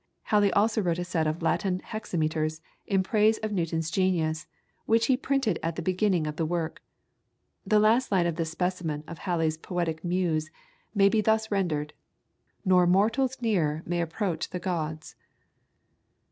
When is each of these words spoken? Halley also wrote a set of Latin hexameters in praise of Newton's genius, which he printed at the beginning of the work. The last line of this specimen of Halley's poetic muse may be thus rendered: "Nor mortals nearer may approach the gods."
Halley 0.23 0.51
also 0.53 0.81
wrote 0.81 0.97
a 0.97 1.03
set 1.05 1.27
of 1.27 1.43
Latin 1.43 1.77
hexameters 1.83 2.59
in 2.87 3.03
praise 3.03 3.37
of 3.43 3.51
Newton's 3.51 3.91
genius, 3.91 4.47
which 4.87 5.05
he 5.05 5.15
printed 5.15 5.59
at 5.61 5.75
the 5.75 5.83
beginning 5.83 6.25
of 6.25 6.37
the 6.37 6.45
work. 6.47 6.81
The 7.67 7.77
last 7.77 8.11
line 8.11 8.25
of 8.25 8.35
this 8.35 8.49
specimen 8.49 9.03
of 9.07 9.19
Halley's 9.19 9.57
poetic 9.59 10.03
muse 10.03 10.49
may 10.95 11.07
be 11.07 11.21
thus 11.21 11.51
rendered: 11.51 11.93
"Nor 12.65 12.87
mortals 12.87 13.39
nearer 13.43 13.83
may 13.85 14.01
approach 14.01 14.49
the 14.49 14.57
gods." 14.57 15.13